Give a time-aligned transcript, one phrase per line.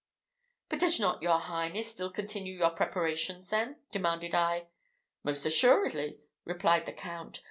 [0.67, 4.65] "But does not your highness still continue your preparations, then?" demanded I.
[5.23, 7.39] "Most assuredly," replied the Count.